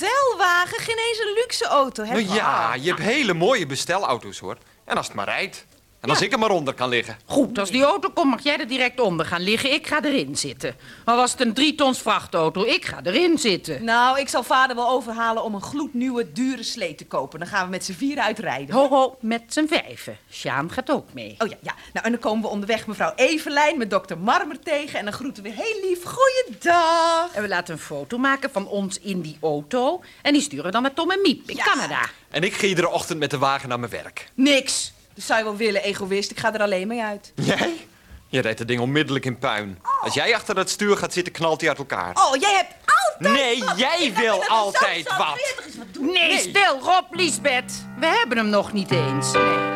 [0.01, 2.05] bestelwagen, geen eens een luxe auto.
[2.05, 2.11] Hè?
[2.11, 4.57] Nou ja, je hebt hele mooie bestelauto's, hoor.
[4.85, 5.67] En als het maar rijdt.
[6.07, 7.17] En als ik er maar onder kan liggen.
[7.25, 9.73] Goed, als die auto komt mag jij er direct onder gaan liggen.
[9.73, 10.77] Ik ga erin zitten.
[11.05, 13.85] Maar was het een drie tons vrachtauto, ik ga erin zitten.
[13.85, 17.39] Nou, ik zal vader wel overhalen om een gloednieuwe, dure slee te kopen.
[17.39, 18.75] Dan gaan we met z'n vieren uitrijden.
[18.75, 20.17] Ho, ho, met z'n vijven.
[20.31, 21.35] Sjaan gaat ook mee.
[21.39, 21.75] Oh ja, ja.
[21.93, 24.99] Nou, en dan komen we onderweg mevrouw Evelijn met dokter Marmer tegen.
[24.99, 26.03] En dan groeten we heel lief.
[26.05, 27.35] Goeiedag.
[27.35, 30.03] En we laten een foto maken van ons in die auto.
[30.23, 32.01] En die sturen we dan naar Tom en Miep in Canada.
[32.31, 34.31] En ik ga iedere ochtend met de wagen naar mijn werk.
[34.35, 34.95] Niks.
[35.17, 36.31] Dat zou je wel willen, egoïst.
[36.31, 37.33] Ik ga er alleen mee uit.
[37.35, 37.87] Jij?
[38.29, 39.79] Je rijdt het ding onmiddellijk in puin.
[40.01, 42.11] Als jij achter het stuur gaat zitten, knalt hij uit elkaar.
[42.15, 43.79] Oh, jij hebt altijd Nee, wat.
[43.79, 45.55] jij Ik wil altijd zo- wat.
[45.77, 46.07] wat doen.
[46.07, 47.85] Nee, stil, Rob, Liesbeth.
[47.99, 49.33] We hebben hem nog niet eens.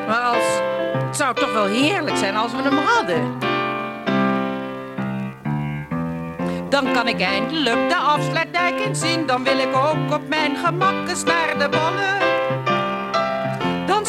[0.07, 0.45] Maar als...
[1.07, 3.39] Het zou toch wel heerlijk zijn als we hem hadden.
[6.71, 9.27] Dan kan ik eindelijk de afsluitdijk inzien.
[9.27, 12.30] Dan wil ik ook op mijn gemak eens naar de bollen.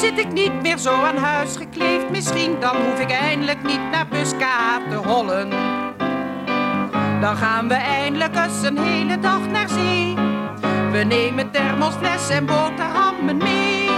[0.01, 2.59] Zit ik niet meer zo aan huis gekleefd misschien.
[2.59, 5.49] Dan hoef ik eindelijk niet naar Buska te hollen.
[7.21, 10.15] Dan gaan we eindelijk eens een hele dag naar zee.
[10.91, 13.89] We nemen thermosfles en boterhammen mee.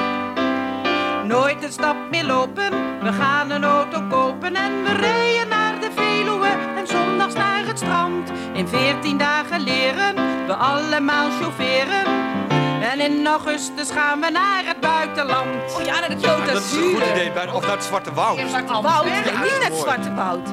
[1.27, 5.89] Nooit een stap meer lopen, we gaan een auto kopen en we rijden naar de
[5.95, 8.31] Veluwe en zondags naar het strand.
[8.53, 10.15] In veertien dagen leren
[10.47, 12.22] we allemaal chaufferen.
[12.91, 15.73] En in augustus gaan we naar het buitenland.
[15.77, 17.53] Oh ja, naar de Ja, Côte dat is een goed idee.
[17.53, 18.39] Of naar het Zwarte Woud.
[18.49, 19.05] Zwarte Woud.
[19.05, 19.77] Nee, Ja, niet naar het.
[19.77, 20.47] Zwarte Woud.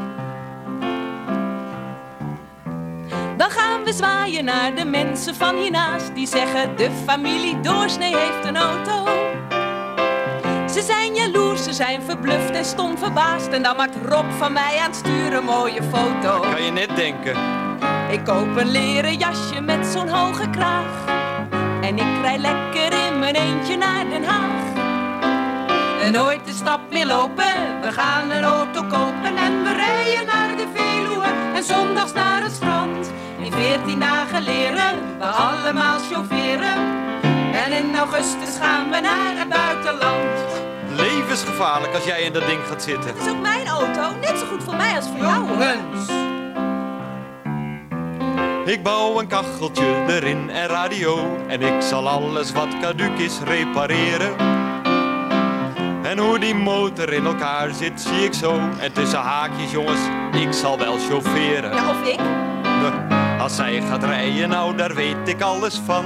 [3.36, 6.14] Dan gaan we zwaaien naar de mensen van hiernaast.
[6.14, 9.04] Die zeggen de familie Doorsnee heeft een auto.
[10.72, 13.48] Ze zijn jaloers, ze zijn verbluft en stom verbaasd.
[13.48, 16.40] En dan maakt Rob van mij aan het stuur een mooie foto.
[16.40, 17.36] Kan je net denken.
[18.10, 21.18] Ik koop een leren jasje met zo'n hoge kraag.
[21.90, 24.62] En ik rij lekker in mijn eentje naar Den Haag.
[26.03, 30.57] En nooit een stap meer lopen, we gaan een auto kopen en we rijden naar
[30.57, 33.11] de Veluwe en zondags naar het strand.
[33.38, 36.79] In veertien dagen leren we allemaal chaufferen
[37.53, 40.38] en in augustus gaan we naar het buitenland.
[40.88, 43.11] Leven levensgevaarlijk als jij in dat ding gaat zitten.
[43.11, 44.16] Het is ook mijn auto.
[44.20, 45.48] Net zo goed voor mij als voor jou.
[45.48, 46.19] hoor.
[48.70, 51.37] Ik bouw een kacheltje erin en radio.
[51.46, 54.37] En ik zal alles wat caduc is repareren.
[56.02, 58.61] En hoe die motor in elkaar zit, zie ik zo.
[58.78, 60.00] En tussen haakjes, jongens,
[60.33, 61.74] ik zal wel chaufferen.
[61.74, 62.18] Ja, of ik?
[62.62, 66.04] Nou, Als zij gaat rijden, nou, daar weet ik alles van.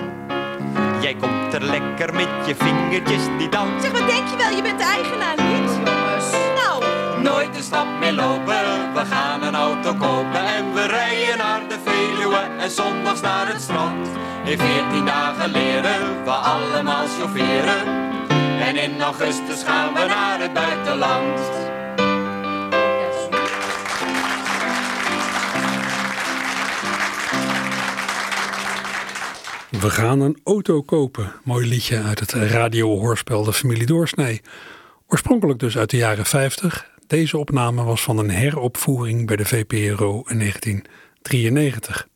[1.00, 3.80] Jij komt er lekker met je vingertjes niet aan.
[3.80, 4.56] Zeg, wat denk je wel?
[4.56, 5.70] Je bent de eigenaar niet?
[5.70, 6.30] jongens.
[6.62, 6.84] Nou,
[7.22, 11.78] Nooit een stap meer lopen, we gaan een auto kopen en we rijden naar de
[12.32, 14.08] En zondags naar het strand.
[14.44, 17.86] In veertien dagen leren we allemaal chaufferen
[18.60, 21.40] en in augustus gaan we naar het buitenland.
[29.80, 31.32] We gaan een auto kopen.
[31.42, 34.40] Mooi liedje uit het radiohoorspel De Familie Doorsnee.
[35.06, 36.90] Oorspronkelijk dus uit de jaren 50.
[37.06, 42.12] Deze opname was van een heropvoering bij de VPRO in 1993.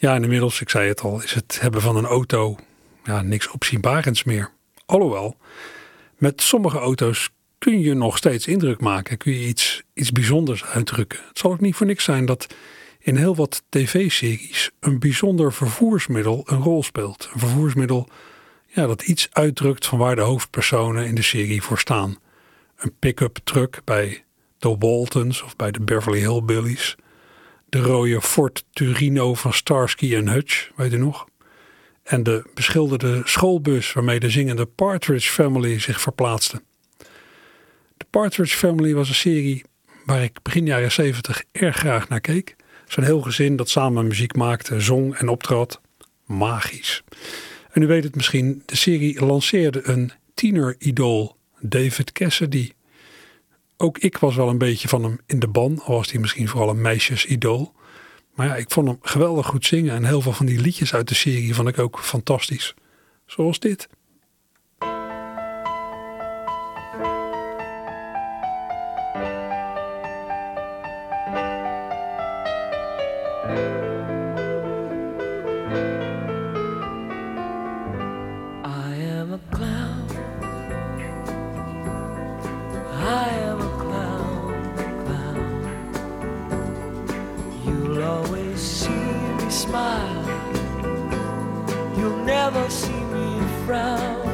[0.00, 2.56] Ja, inmiddels, ik zei het al, is het hebben van een auto
[3.04, 4.50] ja, niks opzienbarends meer.
[4.86, 5.36] Alhoewel,
[6.16, 9.16] met sommige auto's kun je nog steeds indruk maken.
[9.16, 11.18] Kun je iets, iets bijzonders uitdrukken.
[11.28, 12.54] Het zal ook niet voor niks zijn dat
[12.98, 17.28] in heel wat tv-series een bijzonder vervoersmiddel een rol speelt.
[17.32, 18.08] Een vervoersmiddel
[18.66, 22.16] ja, dat iets uitdrukt van waar de hoofdpersonen in de serie voor staan.
[22.76, 24.24] Een pick-up truck bij
[24.58, 26.96] de Waltons of bij de Beverly Hillbillies.
[27.70, 31.28] De rode Ford Turino van Starsky en Hutch, weet u nog?
[32.02, 36.62] En de beschilderde schoolbus waarmee de zingende Partridge Family zich verplaatste.
[37.96, 39.64] De Partridge Family was een serie
[40.04, 42.56] waar ik begin jaren 70 erg graag naar keek.
[42.86, 45.80] Zo'n heel gezin dat samen muziek maakte, zong en optrad.
[46.24, 47.02] Magisch.
[47.70, 52.70] En u weet het misschien, de serie lanceerde een tieneridool, David Cassidy.
[53.82, 56.48] Ook ik was wel een beetje van hem in de ban, al was hij misschien
[56.48, 57.74] vooral een meisjesidool.
[58.34, 61.08] Maar ja, ik vond hem geweldig goed zingen en heel veel van die liedjes uit
[61.08, 62.74] de serie vond ik ook fantastisch.
[63.26, 63.88] Zoals dit.
[88.10, 89.04] Always see
[89.38, 90.24] me smile.
[91.96, 93.28] You'll never see me
[93.64, 94.26] frown.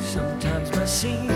[0.00, 1.33] Sometimes my scenes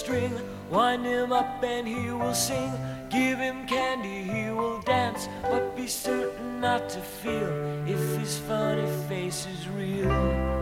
[0.00, 0.32] string.
[0.70, 2.72] Wind him up and he will sing.
[3.10, 5.28] Give him candy, he will dance.
[5.42, 7.52] But be certain not to feel
[7.86, 10.58] if his funny face is real.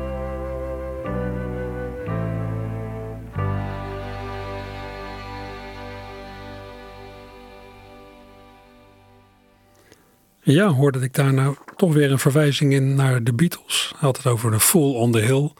[10.41, 13.89] Ja, hoorde ik daar nou toch weer een verwijzing in naar de Beatles.
[13.91, 15.51] Hij had het over de Fool on the Hill.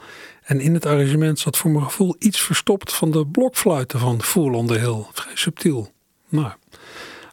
[0.49, 4.55] En in het arrangement zat voor mijn gevoel iets verstopt van de blokfluiten van Fool
[4.55, 5.05] on the Hill.
[5.13, 5.93] Vrij subtiel.
[6.29, 6.53] Nou,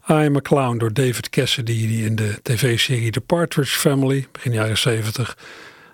[0.08, 4.52] I Am a Clown door David Cassidy, die in de tv-serie The Partridge Family, begin
[4.52, 5.38] jaren 70,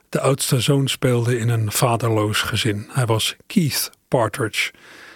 [0.09, 2.87] de oudste zoon speelde in een vaderloos gezin.
[2.89, 4.73] Hij was Keith Partridge.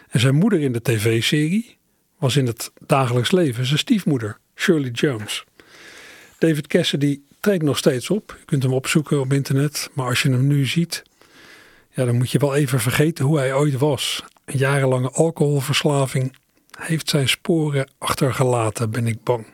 [0.09, 1.77] En zijn moeder in de tv-serie
[2.19, 5.45] was in het dagelijks leven zijn stiefmoeder, Shirley Jones.
[6.39, 8.37] David Cassidy treedt nog steeds op.
[8.39, 9.91] Je kunt hem opzoeken op internet.
[9.93, 11.03] Maar als je hem nu ziet,
[11.97, 14.25] ja, dan moet je wel even vergeten hoe hij ooit was.
[14.45, 16.37] Een jarenlange alcoholverslaving
[16.79, 19.47] heeft zijn sporen achtergelaten, ben ik bang.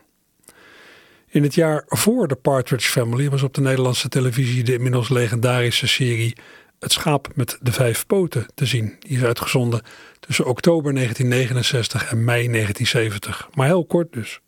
[1.28, 5.86] In het jaar voor de Partridge Family was op de Nederlandse televisie de inmiddels legendarische
[5.86, 6.36] serie
[6.78, 8.96] Het schaap met de vijf poten te zien.
[8.98, 9.82] Die is uitgezonden
[10.20, 13.48] tussen oktober 1969 en mei 1970.
[13.54, 14.40] Maar heel kort dus.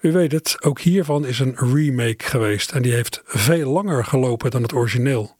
[0.00, 4.50] U weet het, ook hiervan is een remake geweest en die heeft veel langer gelopen
[4.50, 5.36] dan het origineel.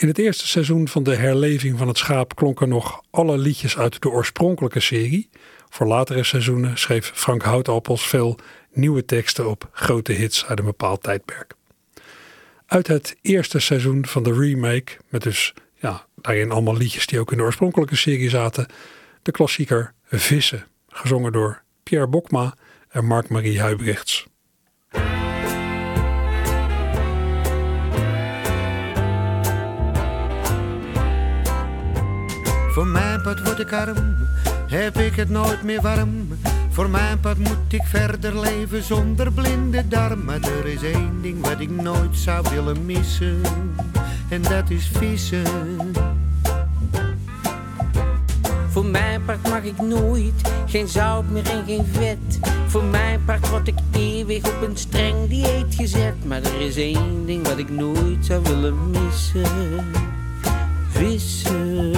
[0.00, 4.02] In het eerste seizoen van de herleving van het schaap klonken nog alle liedjes uit
[4.02, 5.30] de oorspronkelijke serie.
[5.68, 8.38] Voor latere seizoenen schreef Frank Houtappels veel
[8.72, 11.54] nieuwe teksten op grote hits uit een bepaald tijdperk.
[12.66, 17.30] Uit het eerste seizoen van de remake, met dus ja, daarin allemaal liedjes die ook
[17.30, 18.66] in de oorspronkelijke serie zaten,
[19.22, 22.54] de klassieker Vissen, gezongen door Pierre Bokma
[22.88, 24.29] en Mark-Marie Huibrechts.
[32.80, 34.16] Voor mijn pad word ik arm,
[34.66, 36.28] heb ik het nooit meer warm.
[36.70, 40.24] Voor mijn pad moet ik verder leven zonder blinde darm.
[40.24, 43.40] Maar er is één ding wat ik nooit zou willen missen,
[44.28, 45.44] en dat is vissen.
[48.68, 52.40] Voor mijn part mag ik nooit geen zout meer en geen vet.
[52.66, 56.24] Voor mijn part word ik eeuwig op een streng dieet gezet.
[56.24, 59.84] Maar er is één ding wat ik nooit zou willen missen:
[60.90, 61.89] vissen.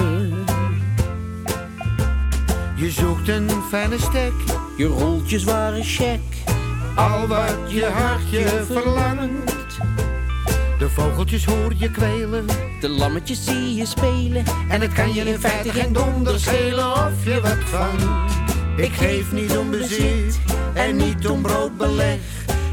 [3.33, 4.33] Een fijne stek,
[4.77, 6.19] je rolt je zware check.
[6.95, 9.77] Al wat je hartje verlangt.
[10.79, 12.45] De vogeltjes hoor je kwelen,
[12.79, 14.43] de lammetjes zie je spelen.
[14.69, 18.33] En het kan je in feite geen donder schelen of je wat vangt.
[18.77, 20.39] Ik geef niet om bezit
[20.73, 22.19] en niet om broodbeleg.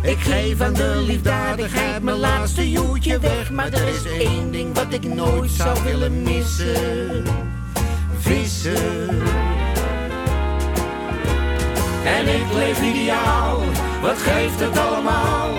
[0.02, 3.50] Ik geef aan de liefdadigheid mijn laatste joetje weg.
[3.50, 7.24] Maar er is één ding wat ik nooit zou willen missen:
[8.18, 9.59] vissen.
[12.16, 13.60] En ik leef ideaal,
[14.02, 15.50] wat geeft het allemaal?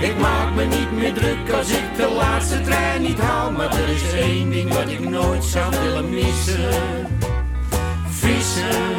[0.00, 3.50] Ik maak me niet meer druk als ik de laatste trein niet haal.
[3.52, 6.70] Maar er is één ding wat ik nooit zou willen missen:
[8.08, 8.94] vissen.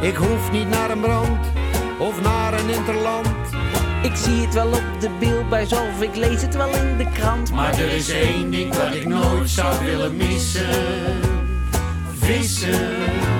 [0.00, 1.46] Ik hoef niet naar een brand
[1.98, 3.28] of naar een interland.
[4.02, 7.52] Ik zie het wel op de beeldbuis of ik lees het wel in de krant.
[7.52, 10.66] Maar er is één ding wat ik nooit zou willen missen:
[12.18, 13.37] vissen.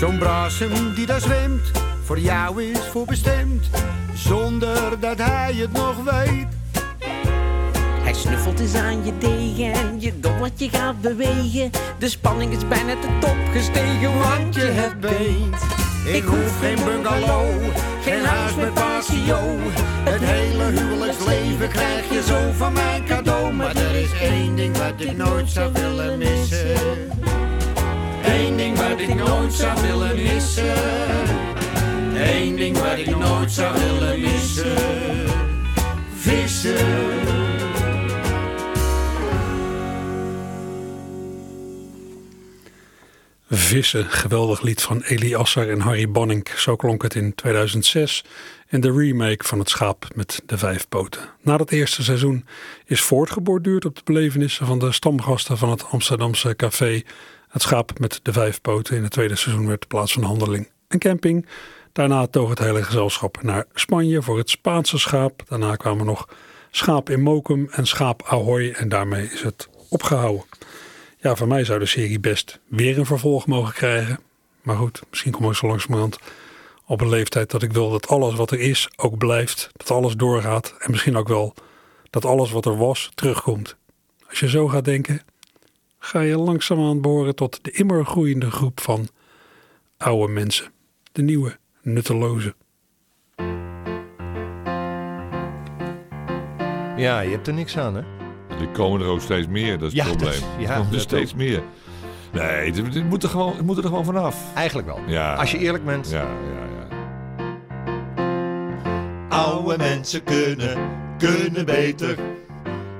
[0.00, 1.70] Zo'n brasem die daar zwemt,
[2.04, 3.70] voor jou is voorbestemd,
[4.14, 6.46] zonder dat hij het nog weet.
[8.02, 11.70] Hij snuffelt eens aan je degen en je doet wat je gaat bewegen.
[11.98, 16.14] De spanning is bijna te top gestegen, want je hebt beet.
[16.14, 17.50] Ik hoef geen bungalow,
[18.02, 19.38] geen huis met patio.
[20.04, 23.52] Het hele huwelijksleven krijg je zo van mijn cadeau.
[23.52, 27.29] Maar er is één ding wat ik nooit zou willen missen.
[28.30, 30.74] Eén ding wat ik nooit zou willen missen.
[32.14, 34.76] Eén ding wat ik nooit zou willen missen.
[36.14, 37.38] Vissen.
[43.50, 46.48] Vissen, geweldig lied van Eli Asser en Harry Bonning.
[46.56, 48.24] Zo klonk het in 2006
[48.68, 51.20] in de remake van Het Schaap met de Vijf Poten.
[51.40, 52.46] Na dat eerste seizoen
[52.84, 57.02] is voortgeborduurd op de belevenissen van de stamgasten van het Amsterdamse café
[57.50, 58.96] Het Schaap met de Vijf Poten.
[58.96, 61.46] In het tweede seizoen werd de plaats van handeling een camping.
[61.92, 65.42] Daarna toog het hele gezelschap naar Spanje voor het Spaanse schaap.
[65.48, 66.28] Daarna kwamen nog
[66.70, 70.44] Schaap in Mokum en Schaap Ahoy en daarmee is het opgehouden.
[71.18, 74.20] Ja, voor mij zou de serie best weer een vervolg mogen krijgen.
[74.62, 76.18] Maar goed, misschien komen we zo langzamerhand
[76.86, 79.70] Op een leeftijd dat ik wil dat alles wat er is ook blijft.
[79.72, 80.74] Dat alles doorgaat.
[80.78, 81.54] En misschien ook wel
[82.10, 83.76] dat alles wat er was terugkomt.
[84.28, 85.22] Als je zo gaat denken,
[86.02, 89.08] ga je langzaamaan behoren tot de immer groeiende groep van
[89.98, 90.72] oude mensen.
[91.12, 92.54] De nieuwe, nutteloze.
[96.96, 98.00] Ja, je hebt er niks aan, hè?
[98.60, 100.40] Er komen er ook steeds meer, dat is Ja, het probleem.
[100.40, 101.36] dat- ja, er komen er steeds ook.
[101.38, 101.62] meer.
[102.32, 104.54] Nee, dit, dit moet, er gewoon, het moet er gewoon vanaf.
[104.54, 104.98] Eigenlijk wel.
[105.06, 105.34] Ja.
[105.34, 106.10] Als je eerlijk bent.
[106.10, 106.98] Ja, ja, ja.
[109.28, 110.78] Oude mensen kunnen,
[111.18, 112.18] kunnen beter.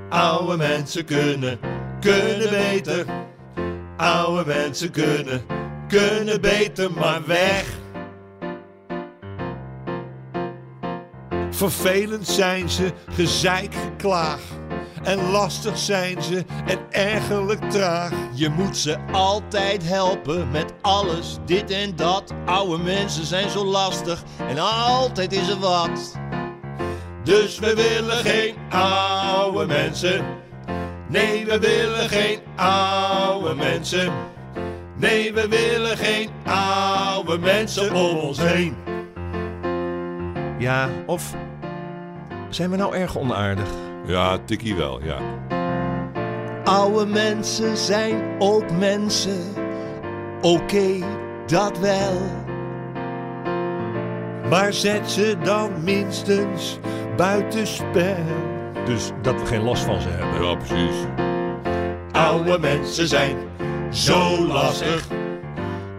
[0.09, 1.59] Oude mensen kunnen,
[2.01, 3.05] kunnen beter.
[3.97, 5.41] Oude mensen kunnen,
[5.87, 7.65] kunnen beter, maar weg.
[11.49, 14.39] Vervelend zijn ze, gezeik, geklaag.
[15.03, 18.11] En lastig zijn ze en ergerlijk traag.
[18.33, 22.33] Je moet ze altijd helpen met alles, dit en dat.
[22.45, 26.19] Oude mensen zijn zo lastig en altijd is er wat.
[27.23, 30.40] Dus we willen geen oude mensen.
[31.11, 34.11] Nee, we willen geen oude mensen.
[34.95, 38.75] Nee, we willen geen oude mensen om ons heen.
[40.57, 41.35] Ja, of
[42.49, 43.69] zijn we nou erg onaardig?
[44.05, 45.17] Ja, tikkie wel, ja.
[46.63, 49.41] Oude mensen zijn ook mensen.
[50.41, 51.05] Oké,
[51.45, 52.21] dat wel.
[54.49, 56.79] Maar zet ze dan minstens
[57.15, 58.50] buitenspel.
[58.85, 60.47] Dus dat we geen last van ze hebben.
[60.47, 60.95] Ja, precies.
[62.11, 63.37] Oude mensen zijn
[63.91, 65.07] zo lastig.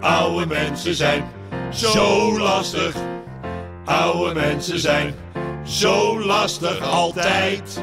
[0.00, 1.24] Oude mensen zijn
[1.70, 2.94] zo lastig.
[3.84, 5.14] Oude mensen zijn
[5.64, 7.82] zo lastig altijd.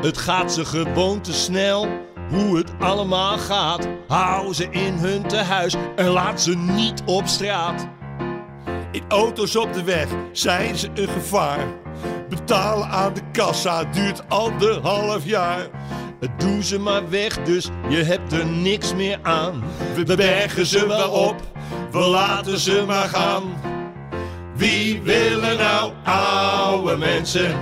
[0.00, 1.88] Het gaat ze gewoon te snel,
[2.30, 3.88] hoe het allemaal gaat.
[4.08, 7.86] Hou ze in hun tehuis en laat ze niet op straat.
[8.92, 11.66] In auto's op de weg zijn ze een gevaar.
[12.28, 15.68] Betalen aan de kassa duurt anderhalf jaar.
[16.20, 19.62] Het doen ze maar weg, dus je hebt er niks meer aan.
[19.94, 21.36] We bergen ze wel op,
[21.90, 23.42] we laten ze maar gaan.
[24.54, 27.56] Wie willen nou oude mensen?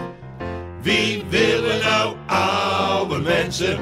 [0.83, 3.79] Wie willen nou oude mensen?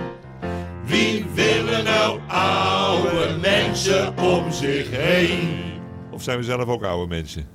[0.84, 5.60] Wie willen nou oude mensen om zich heen?
[6.10, 7.46] Of zijn we zelf ook oude mensen?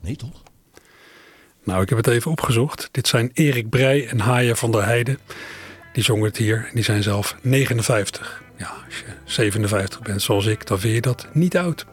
[0.00, 0.42] Nee, toch?
[1.66, 2.88] Nou, ik heb het even opgezocht.
[2.90, 5.18] Dit zijn Erik Breij en Haaien van der Heijden.
[5.92, 8.42] Die zongen het hier en die zijn zelf 59.
[8.56, 11.86] Ja, als je 57 bent zoals ik, dan vind je dat niet oud.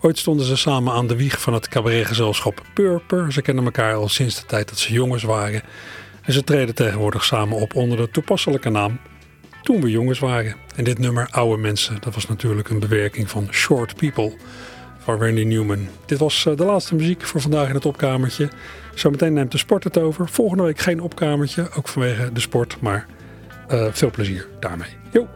[0.00, 3.32] Ooit stonden ze samen aan de wieg van het cabaretgezelschap Purper.
[3.32, 5.62] Ze kennen elkaar al sinds de tijd dat ze jongens waren.
[6.22, 9.00] En ze treden tegenwoordig samen op onder de toepasselijke naam
[9.62, 10.56] Toen we jongens waren.
[10.76, 14.32] En dit nummer Oude Mensen, dat was natuurlijk een bewerking van Short People
[14.98, 15.88] van Randy Newman.
[16.06, 18.48] Dit was eh, de laatste muziek voor vandaag in het opkamertje.
[18.94, 20.28] Zometeen neemt de sport het over.
[20.28, 22.80] Volgende week geen opkamertje, ook vanwege de sport.
[22.80, 23.06] Maar
[23.68, 24.88] eh, veel plezier daarmee.
[25.12, 25.28] Jo.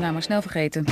[0.00, 0.84] Nou, maar snel vergeten.